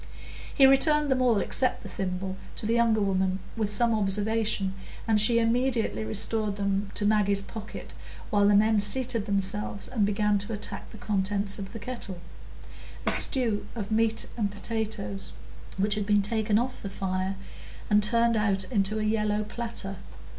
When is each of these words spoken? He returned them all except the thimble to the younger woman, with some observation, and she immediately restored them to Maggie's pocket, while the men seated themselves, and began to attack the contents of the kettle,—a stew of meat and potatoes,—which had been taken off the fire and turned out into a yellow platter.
He 0.55 0.65
returned 0.65 1.11
them 1.11 1.21
all 1.21 1.37
except 1.41 1.83
the 1.83 1.87
thimble 1.87 2.35
to 2.55 2.65
the 2.65 2.73
younger 2.73 3.01
woman, 3.01 3.37
with 3.55 3.71
some 3.71 3.93
observation, 3.93 4.73
and 5.07 5.21
she 5.21 5.37
immediately 5.37 6.03
restored 6.03 6.55
them 6.55 6.89
to 6.95 7.05
Maggie's 7.05 7.43
pocket, 7.43 7.93
while 8.31 8.47
the 8.47 8.55
men 8.55 8.79
seated 8.79 9.27
themselves, 9.27 9.87
and 9.87 10.03
began 10.03 10.39
to 10.39 10.53
attack 10.53 10.89
the 10.89 10.97
contents 10.97 11.59
of 11.59 11.71
the 11.71 11.77
kettle,—a 11.77 13.11
stew 13.11 13.67
of 13.75 13.91
meat 13.91 14.25
and 14.37 14.49
potatoes,—which 14.49 15.93
had 15.93 16.07
been 16.07 16.23
taken 16.23 16.57
off 16.57 16.81
the 16.81 16.89
fire 16.89 17.35
and 17.87 18.01
turned 18.01 18.35
out 18.35 18.63
into 18.71 18.97
a 18.97 19.03
yellow 19.03 19.43
platter. 19.43 19.97